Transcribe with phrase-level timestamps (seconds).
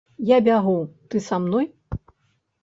[0.29, 0.73] Я бягу,
[1.11, 1.69] ты са мной?